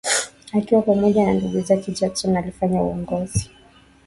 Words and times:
Akiwa 0.53 0.81
pamoja 0.81 1.25
na 1.25 1.33
ndugu 1.33 1.61
zake 1.61 1.91
Jackson 1.91 2.37
alifanya 2.37 2.83
uongozi 2.83 3.49